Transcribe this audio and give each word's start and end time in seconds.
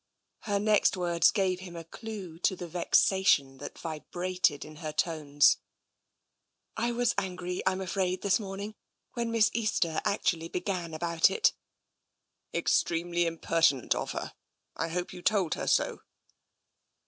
Her 0.45 0.57
next 0.59 0.97
words 0.97 1.29
gave 1.29 1.59
him 1.59 1.75
a 1.75 1.83
clue 1.83 2.39
to 2.39 2.55
the 2.55 2.67
vexation 2.67 3.59
that 3.59 3.77
vibrated 3.77 4.65
in 4.65 4.77
her 4.77 4.91
tones." 4.91 5.57
I 6.75 6.91
was 6.91 7.13
angry, 7.19 7.61
Tm 7.67 7.83
afraid, 7.83 8.23
this 8.23 8.39
morning, 8.39 8.73
when 9.13 9.29
Miss 9.29 9.51
Easter 9.53 10.01
actually 10.03 10.47
began 10.47 10.95
about 10.95 11.29
it."" 11.29 11.53
Extremely 12.57 13.27
impertinent 13.27 13.93
of 13.93 14.13
her. 14.13 14.33
I 14.75 14.87
hope 14.87 15.13
you 15.13 15.21
told 15.21 15.53
her 15.53 15.67
so." 15.67 16.01